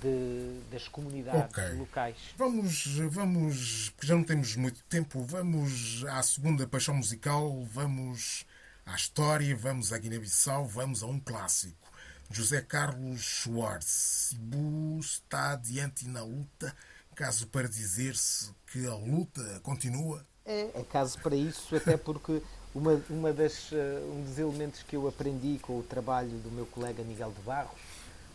[0.00, 1.72] de, das comunidades okay.
[1.74, 2.16] locais.
[2.36, 8.46] Vamos, vamos, já não temos muito tempo, vamos à segunda paixão musical, vamos
[8.86, 11.90] à história, vamos à Guiné-Bissau, vamos a um clássico.
[12.30, 13.86] José Carlos Schwartz.
[14.30, 16.74] Sibu está diante na luta,
[17.14, 20.24] caso para dizer-se que a luta continua?
[20.44, 22.42] É, é caso para isso, até porque
[22.74, 23.76] uma, uma das, uh,
[24.12, 27.80] um dos elementos que eu aprendi com o trabalho do meu colega Miguel de Barros,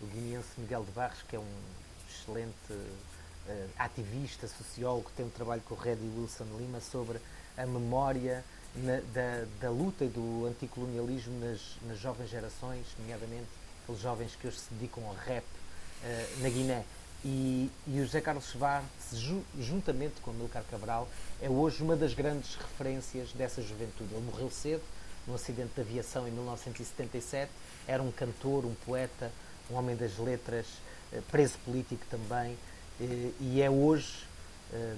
[0.02, 1.62] o guineense Miguel de Barros, que é um
[2.10, 7.20] excelente uh, ativista, sociólogo, tem um trabalho com o Reddy Wilson Lima sobre
[7.58, 8.44] a memória
[8.76, 13.48] na, da, da, luta do anticolonialismo nas, nas jovens gerações, nomeadamente
[13.84, 16.84] aqueles jovens que hoje se dedicam ao rap uh, na Guiné.
[17.26, 21.10] E, e, o José Carlos Schwartz, ju, juntamente com o Milcar Cabral,
[21.42, 24.14] é hoje uma das grandes referências dessa juventude.
[24.14, 24.84] Ele morreu cedo,
[25.28, 27.52] num acidente de aviação em 1977,
[27.88, 29.32] era um cantor, um poeta,
[29.70, 30.66] um homem das letras,
[31.12, 32.54] uh, preso político também,
[33.02, 34.30] uh, e é hoje,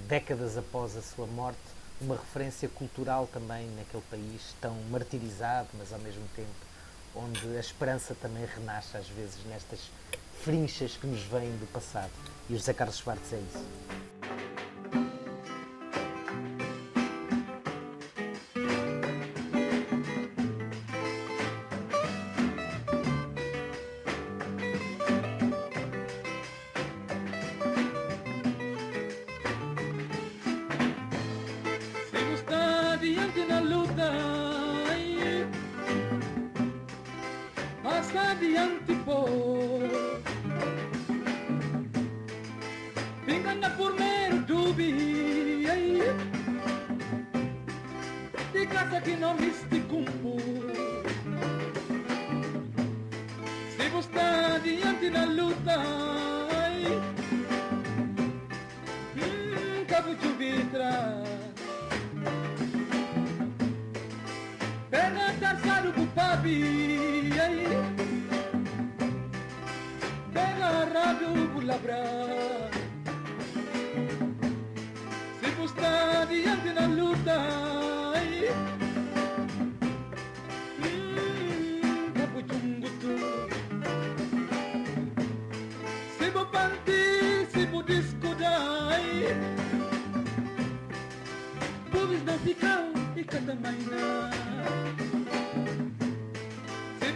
[0.06, 1.58] décadas após a sua morte,
[2.02, 6.50] uma referência cultural também naquele país tão martirizado, mas ao mesmo tempo
[7.14, 9.80] onde a esperança também renasce às vezes nestas
[10.42, 12.10] frinchas que nos vêm do passado.
[12.48, 14.11] E o José Carlos Schwartz é isso.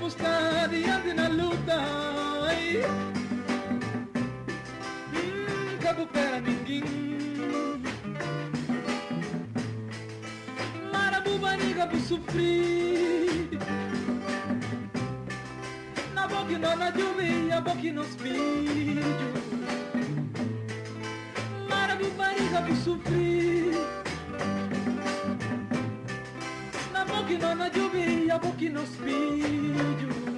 [0.06, 1.82] Está diante na luta
[5.82, 6.84] Cabo para ninguém.
[10.92, 13.48] Marabu baniga por sofrer
[16.14, 19.04] Na boca não na juve, a boca nos vídeos
[21.68, 24.05] Marabu baniga por sofrer
[27.26, 30.35] Boca não na juve, a boca nos vídeos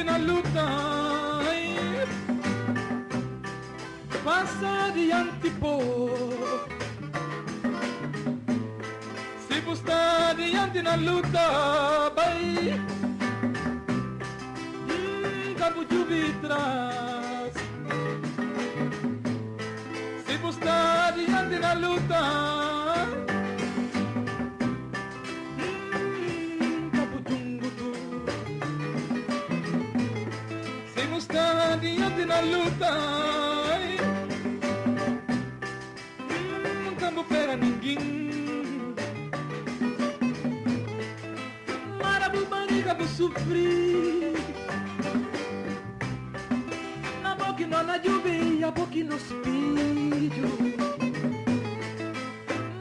[0.00, 0.64] diante na luta
[4.24, 6.10] Passa adiante, pô.
[9.48, 11.69] Se você está diante na luta
[32.80, 32.96] luta
[36.18, 37.98] hum, Campo para ninguém.
[42.02, 44.32] Marabu barriga por sofrer
[47.22, 50.50] Na boca não na juve, a boca nos filhos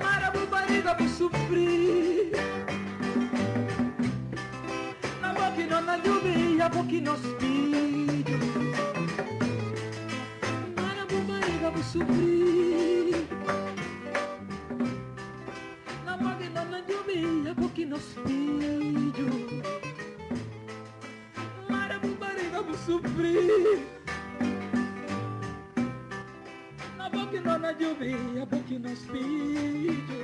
[0.01, 2.31] Marabu barriga por sofrer
[5.21, 7.38] Na boca não na juve, a boca nos filhos
[11.79, 13.27] barriga por sofrer
[16.05, 19.63] Na boca não na juve, a boca nos filhos
[21.69, 23.87] Marabu barriga por sofrer
[26.97, 30.19] Na boca não na juve, a boca nos sofrer.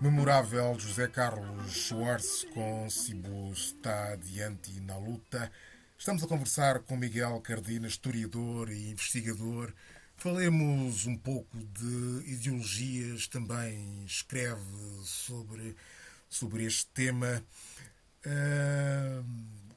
[0.00, 5.50] Memorável José Carlos Schwartz com Cibo está adiante na luta.
[5.98, 9.72] Estamos a conversar com Miguel Cardina, historiador e investigador.
[10.16, 14.62] Falemos um pouco de ideologias, também escreve
[15.04, 15.76] sobre,
[16.28, 17.42] sobre este tema.
[18.24, 19.24] Uh,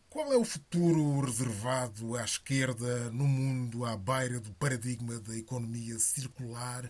[0.10, 5.98] qual é o futuro reservado à esquerda no mundo à beira do paradigma da economia
[5.98, 6.90] circular,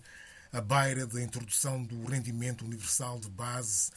[0.51, 3.91] à beira da introdução do rendimento universal de base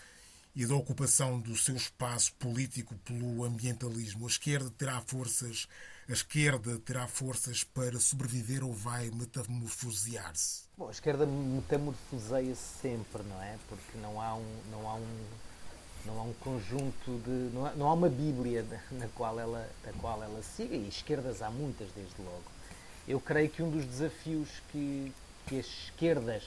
[0.56, 4.24] e da ocupação do seu espaço político pelo ambientalismo?
[4.24, 5.68] A esquerda terá forças,
[6.08, 10.62] a esquerda terá forças para sobreviver ou vai metamorfosear-se?
[10.78, 13.58] Bom, a esquerda metamorfoseia-se sempre, não é?
[13.68, 15.24] Porque não há um, não há um,
[16.06, 19.92] não há um conjunto de, não há, não há uma Bíblia na qual ela, da
[19.92, 22.44] qual ela siga e esquerdas há muitas desde logo.
[23.06, 25.12] Eu creio que um dos desafios que,
[25.46, 26.42] que as esquerdas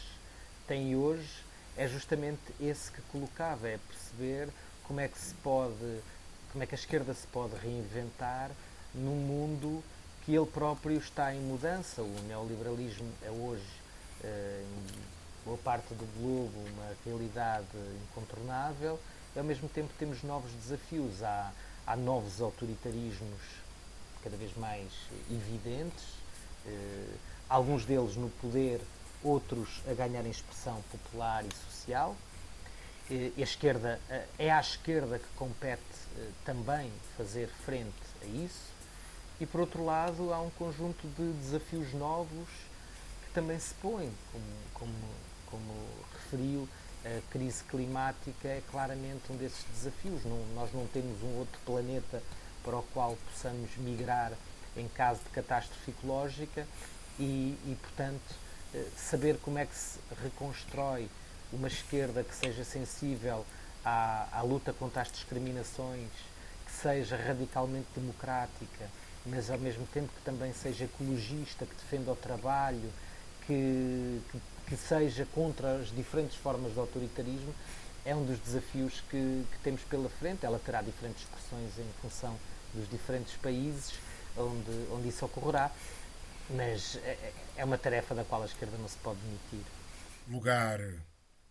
[0.68, 1.47] têm hoje
[1.80, 4.49] é justamente esse que colocava, é perceber
[4.84, 6.01] como é que se pode,
[6.51, 8.51] como é que a esquerda se pode reinventar
[8.93, 9.82] num mundo
[10.25, 12.01] que ele próprio está em mudança.
[12.01, 13.63] O neoliberalismo é hoje,
[14.21, 17.65] eh, em boa parte do globo, uma realidade
[18.09, 18.99] incontornável
[19.34, 21.23] e ao mesmo tempo temos novos desafios.
[21.23, 21.53] Há,
[21.88, 23.39] há novos autoritarismos
[24.21, 24.91] cada vez mais
[25.32, 26.03] evidentes,
[26.65, 27.15] eh,
[27.47, 28.82] alguns deles no poder,
[29.24, 32.15] outros a ganharem expressão popular e social.
[33.09, 33.99] A esquerda,
[34.38, 35.82] é à esquerda que compete
[36.15, 37.91] eh, também fazer frente
[38.22, 38.70] a isso.
[39.39, 42.47] E por outro lado, há um conjunto de desafios novos
[43.26, 44.93] que também se põem, como, como,
[45.49, 45.74] como
[46.13, 46.70] referiu,
[47.05, 50.24] a crise climática é claramente um desses desafios.
[50.26, 52.22] Não, nós não temos um outro planeta
[52.63, 54.34] para o qual possamos migrar
[54.76, 56.67] em caso de catástrofe ecológica
[57.17, 58.36] e, e portanto,
[58.95, 61.09] saber como é que se reconstrói
[61.51, 63.45] uma esquerda que seja sensível
[63.84, 66.09] à, à luta contra as discriminações,
[66.65, 68.89] que seja radicalmente democrática,
[69.26, 72.91] mas ao mesmo tempo que também seja ecologista, que defenda o trabalho,
[73.45, 77.53] que, que, que seja contra as diferentes formas de autoritarismo,
[78.05, 80.45] é um dos desafios que, que, temos pela frente.
[80.45, 82.36] Ela terá diferentes expressões em função
[82.74, 83.93] dos diferentes países
[84.38, 85.72] onde, onde isso ocorrerá,
[86.50, 89.66] mas é, é uma tarefa da qual a esquerda não se pode demitir.
[90.28, 90.80] Lugar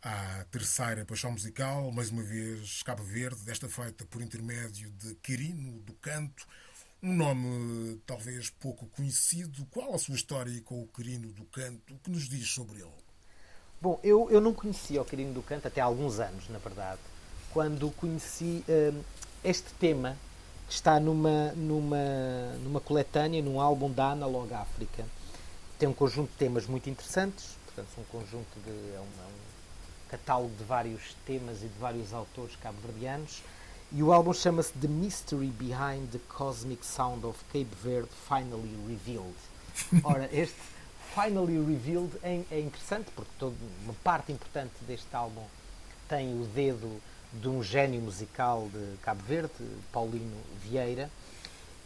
[0.03, 5.81] à terceira paixão musical, mais uma vez Cabo Verde, desta feita por intermédio de Quirino
[5.81, 6.47] do Canto,
[7.03, 9.67] um nome talvez pouco conhecido.
[9.71, 11.95] Qual a sua história com o Quirino do Canto?
[11.95, 13.09] O que nos diz sobre ele?
[13.81, 17.01] Bom, eu, eu não conhecia o Quirino do Canto até há alguns anos, na verdade.
[17.53, 19.05] Quando conheci uh,
[19.45, 20.17] este tema,
[20.69, 21.97] está numa, numa,
[22.63, 25.05] numa coletânea, num álbum da Analog África.
[25.79, 28.71] Tem um conjunto de temas muito interessantes, portanto, um conjunto de.
[28.71, 29.49] É um, é um
[30.09, 33.43] catálogo de vários temas e de vários autores cabo-verdianos
[33.91, 39.35] e o álbum chama-se The Mystery Behind the Cosmic Sound of Cape Verde Finally Revealed.
[40.05, 40.57] Ora, este
[41.15, 45.43] Finally Revealed é, é interessante porque toda uma parte importante deste álbum
[46.07, 47.01] tem o dedo
[47.33, 49.53] de um gênio musical de Cabo Verde,
[49.93, 51.11] Paulino Vieira,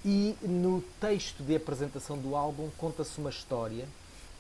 [0.05, 3.87] e no texto de apresentação do álbum conta-se uma história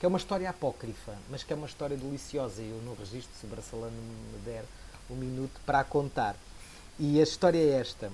[0.02, 2.60] que é uma história apócrifa, mas que é uma história deliciosa.
[2.60, 4.64] Eu no registro, se o me der
[5.08, 6.34] um minuto para a contar.
[6.98, 8.10] E a história é esta.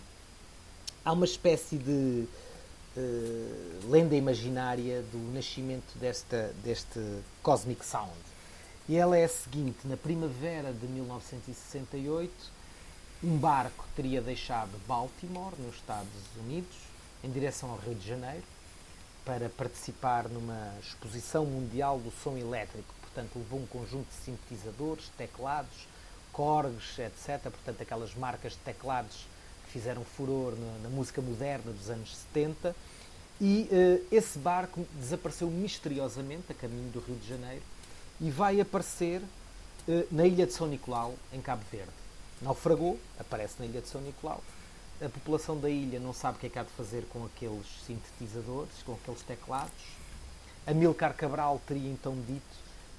[1.03, 2.27] Há uma espécie de
[2.95, 7.01] uh, lenda imaginária do nascimento desta, deste
[7.43, 8.13] Cosmic Sound.
[8.87, 12.31] E ela é a seguinte: na primavera de 1968,
[13.23, 16.77] um barco teria deixado Baltimore, nos Estados Unidos,
[17.25, 18.45] em direção ao Rio de Janeiro,
[19.25, 22.95] para participar numa exposição mundial do som elétrico.
[23.03, 25.89] Portanto, levou um conjunto de sintetizadores, teclados,
[26.33, 27.43] Korgs, etc.
[27.43, 29.27] Portanto, aquelas marcas de teclados
[29.65, 32.75] que fizeram furor na, na música moderna dos anos 70.
[33.41, 37.63] E uh, esse barco desapareceu misteriosamente a caminho do Rio de Janeiro
[38.21, 42.08] e vai aparecer uh, na ilha de São Nicolau, em Cabo Verde.
[42.41, 44.43] Naufragou, aparece na ilha de São Nicolau.
[45.01, 47.67] A população da ilha não sabe o que é que há de fazer com aqueles
[47.87, 49.99] sintetizadores, com aqueles teclados.
[50.67, 52.57] Amilcar Cabral teria então dito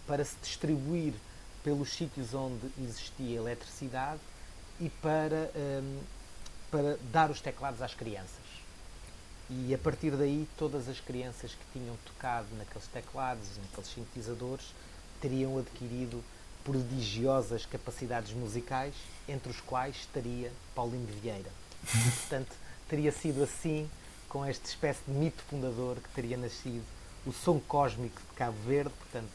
[0.07, 1.13] para se distribuir
[1.63, 4.21] pelos sítios onde existia eletricidade
[4.79, 5.99] e para, um,
[6.71, 8.49] para dar os teclados às crianças.
[9.49, 14.73] E a partir daí, todas as crianças que tinham tocado naqueles teclados, naqueles sintetizadores,
[15.19, 16.23] teriam adquirido
[16.63, 18.93] prodigiosas capacidades musicais,
[19.27, 21.49] entre os quais estaria Paulinho de Vieira.
[21.83, 22.55] E, portanto,
[22.87, 23.89] teria sido assim,
[24.27, 26.83] com esta espécie de mito fundador, que teria nascido
[27.25, 29.29] o som cósmico de Cabo Verde, portanto,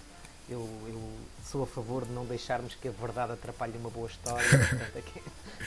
[0.49, 1.12] eu, eu,
[1.51, 4.47] sou a favor de não deixarmos que a verdade atrapalhe uma boa história.
[4.49, 5.22] Portanto, aqui,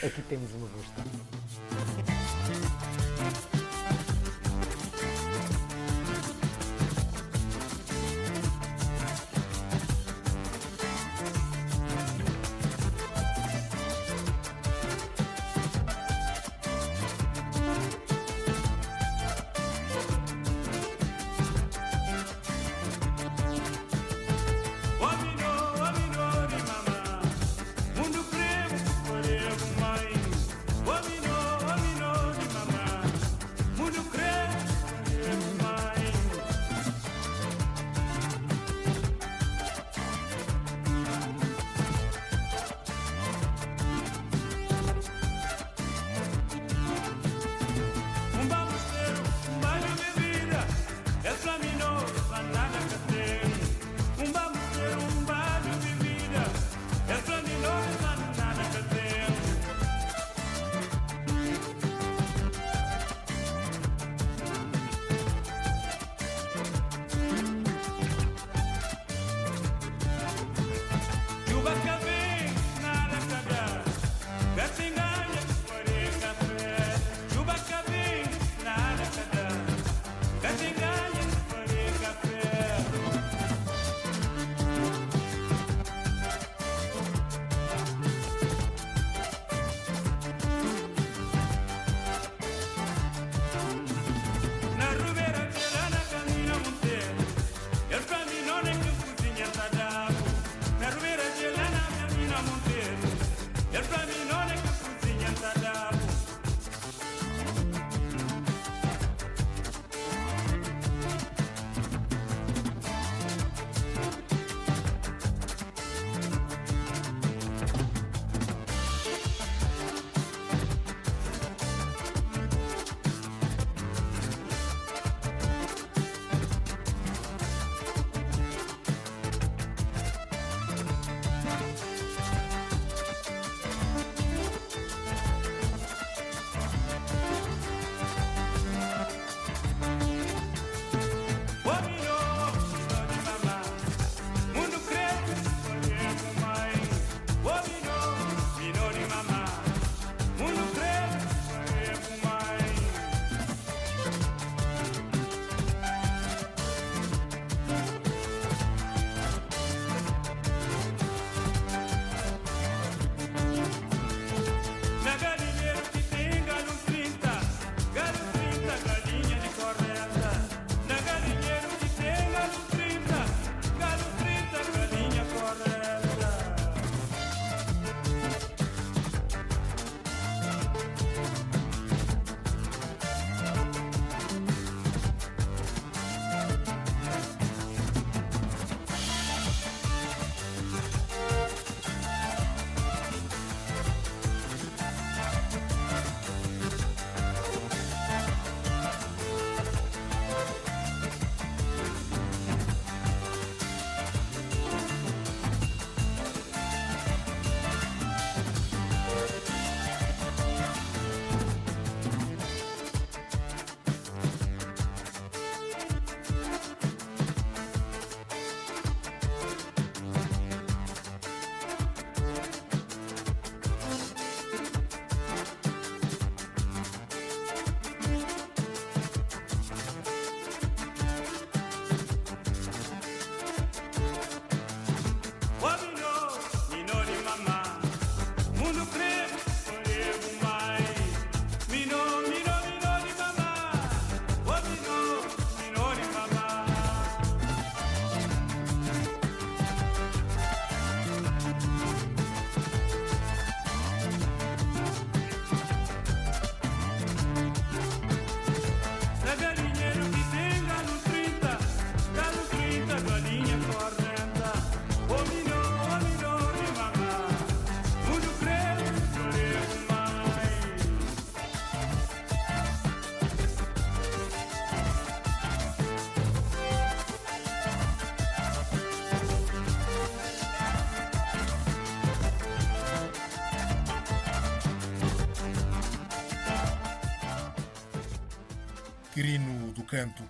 [0.06, 1.12] aqui temos uma boa história.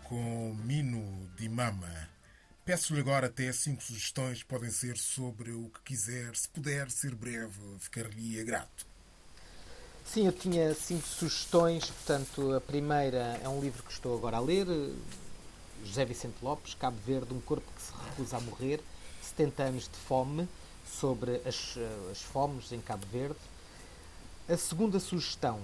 [0.07, 2.09] Com Mino de Mama.
[2.63, 6.35] Peço-lhe agora até cinco sugestões, podem ser sobre o que quiser.
[6.35, 8.85] Se puder ser breve, ficaria grato.
[10.05, 11.85] Sim, eu tinha cinco sugestões.
[11.85, 14.65] Portanto, a primeira é um livro que estou agora a ler,
[15.83, 18.81] José Vicente Lopes, Cabo Verde, um corpo que se recusa a morrer,
[19.21, 20.47] 70 anos de fome,
[20.89, 21.77] sobre as,
[22.09, 23.39] as fomes em Cabo Verde.
[24.47, 25.59] A segunda sugestão,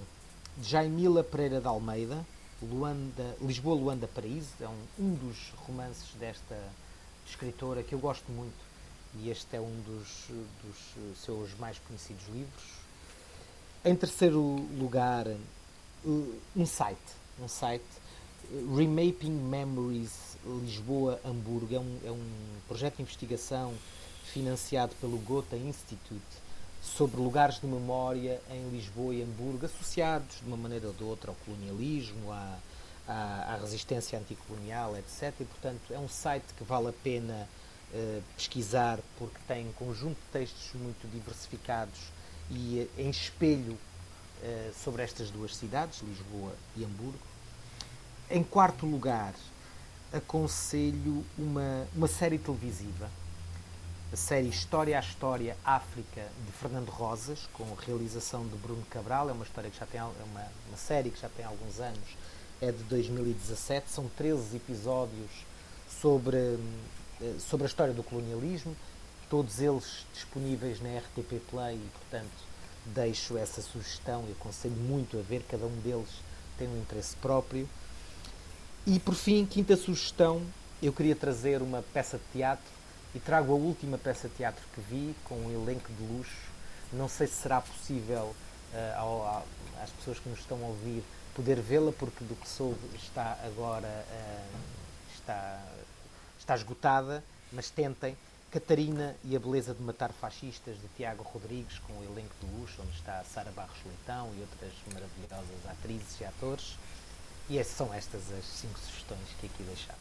[0.58, 2.26] de Jaimila Pereira de Almeida,
[2.72, 6.58] Luanda, Lisboa Luanda Paraíso, é um, um dos romances desta
[7.28, 8.74] escritora que eu gosto muito
[9.20, 10.28] e este é um dos,
[10.64, 12.64] dos seus mais conhecidos livros.
[13.86, 14.40] Em terceiro
[14.78, 15.28] lugar,
[16.06, 17.00] um site,
[17.40, 17.84] um site
[18.76, 21.76] Remapping Memories Lisboa-Hamburgo.
[21.76, 22.30] É um, é um
[22.68, 23.74] projeto de investigação
[24.26, 26.43] financiado pelo Gotha Institute
[26.84, 31.32] sobre lugares de memória em Lisboa e Hamburgo, associados de uma maneira ou de outra
[31.32, 32.58] ao colonialismo, à,
[33.08, 35.34] à, à resistência anticolonial, etc.
[35.40, 37.48] E, portanto, é um site que vale a pena
[37.94, 42.00] uh, pesquisar porque tem um conjunto de textos muito diversificados
[42.52, 47.18] e uh, em espelho uh, sobre estas duas cidades, Lisboa e Hamburgo.
[48.30, 49.34] Em quarto lugar,
[50.12, 53.10] aconselho uma, uma série televisiva,
[54.14, 59.28] a série História à História África de Fernando Rosas, com realização de Bruno Cabral.
[59.28, 62.16] É uma história que já tem é uma, uma série que já tem alguns anos
[62.62, 65.32] é de 2017, são 13 episódios
[66.00, 68.76] sobre, eh, sobre a história do colonialismo,
[69.32, 72.32] todos eles disponíveis na RTP Play e, portanto,
[72.86, 76.10] deixo essa sugestão e aconselho muito a ver, cada um deles
[76.60, 77.68] tem um interesse próprio.
[78.86, 80.44] E, por fim, quinta sugestão,
[80.84, 82.83] eu queria trazer uma peça de teatro
[83.16, 86.52] e trago a última peça de teatro que vi, com um elenco de luxo.
[86.92, 88.36] Não sei se será possível
[88.74, 89.46] uh, ao,
[89.82, 91.04] às pessoas que nos estão a ouvir
[91.36, 94.58] poder vê-la, porque do que soube está agora uh,
[95.14, 95.62] está,
[96.40, 98.18] está esgotada, mas tentem.
[98.52, 102.84] Catarina e a Beleza de Matar Fascistas, de Tiago Rodrigues, com o elenco de luxo,
[102.84, 106.78] onde está Sara Barros Leitão e outras maravilhosas atrizes e atores.
[107.50, 109.98] E são estas as cinco sugestões que aqui deixava.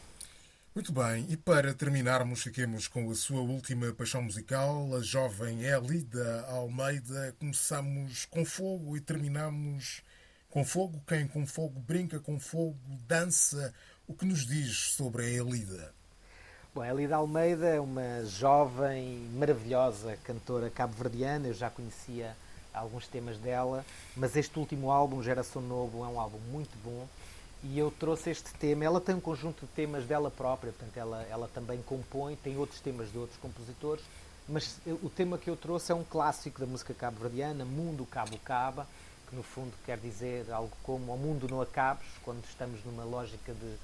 [0.75, 6.47] Muito bem, e para terminarmos, fiquemos com a sua última paixão musical, a jovem Elida
[6.49, 7.35] Almeida.
[7.37, 10.01] Começamos com fogo e terminamos
[10.49, 12.75] com fogo, quem com fogo brinca com fogo,
[13.07, 13.71] dança.
[14.07, 15.93] O que nos diz sobre a Elida?
[16.73, 21.49] Bom, a Elida Almeida é uma jovem, maravilhosa cantora cabo-verdiana.
[21.49, 22.35] Eu já conhecia
[22.73, 23.85] alguns temas dela,
[24.17, 27.07] mas este último álbum, Geração Novo, é um álbum muito bom.
[27.63, 28.83] E eu trouxe este tema.
[28.83, 32.79] Ela tem um conjunto de temas dela própria, portanto, ela, ela também compõe, tem outros
[32.81, 34.03] temas de outros compositores,
[34.47, 38.85] mas o tema que eu trouxe é um clássico da música cabo-verdiana, Mundo Cabo Caba
[39.33, 43.51] que no fundo quer dizer algo como ao mundo não acabes, quando estamos numa lógica
[43.51, 43.75] de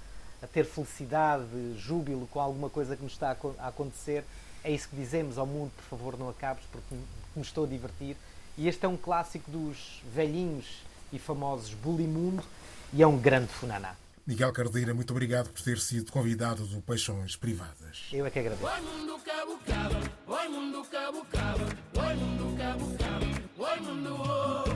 [0.41, 1.43] a ter felicidade,
[1.77, 4.23] júbilo com alguma coisa que nos está a acontecer,
[4.63, 6.95] é isso que dizemos ao mundo, por favor não acabes, porque
[7.35, 8.15] me estou a divertir.
[8.57, 12.43] E este é um clássico dos velhinhos e famosos Bulimundo
[12.93, 13.95] e é um grande funaná.
[14.25, 18.07] Miguel Cardeira, muito obrigado por ter sido convidado do Paixões Privadas.
[18.13, 18.63] Eu é que agradeço.
[18.63, 19.95] Oi mundo cabo cabo,
[20.27, 21.63] oi mundo cabo cabo,
[21.99, 23.25] oi mundo cabo cabo,
[23.57, 24.69] oi mundo oi,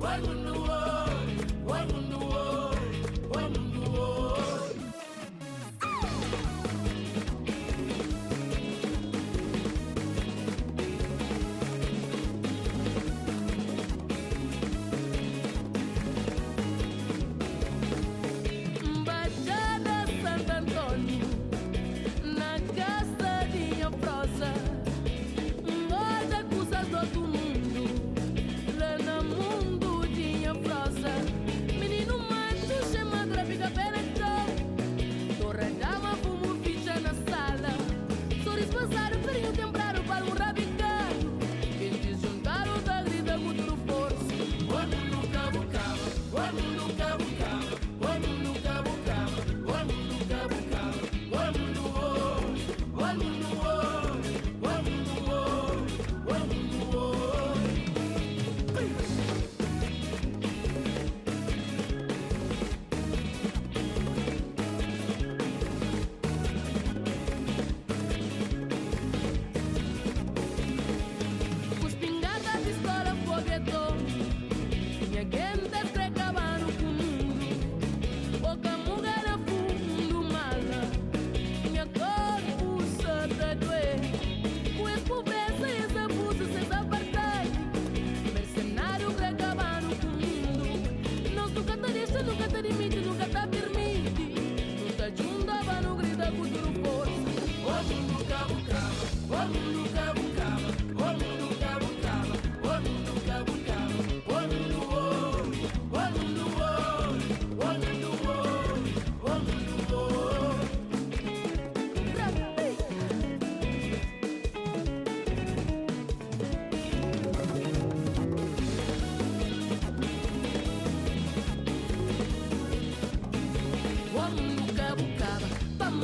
[0.00, 2.53] oi mundo oi, oi mundo oi,